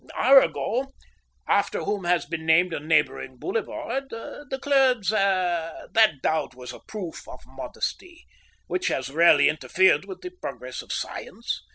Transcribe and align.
"Arago, 0.17 0.95
after 1.47 1.83
whom 1.83 2.05
has 2.05 2.25
been 2.25 2.43
named 2.43 2.73
a 2.73 2.79
neighbouring 2.79 3.37
boulevard, 3.37 4.11
declared 4.49 5.03
that 5.09 6.13
doubt 6.23 6.55
was 6.55 6.73
a 6.73 6.79
proof 6.87 7.27
of 7.27 7.39
modesty, 7.45 8.25
which 8.65 8.87
has 8.87 9.11
rarely 9.11 9.47
interfered 9.47 10.05
with 10.05 10.21
the 10.21 10.31
progress 10.41 10.81
of 10.81 10.91
science. 10.91 11.61